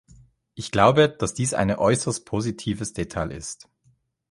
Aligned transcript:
Ich 0.55 0.71
glaube, 0.71 1.09
dass 1.09 1.35
dies 1.35 1.53
eine 1.53 1.77
äußerst 1.77 2.25
positives 2.25 2.93
Detail 2.93 3.29
ist. 3.31 3.69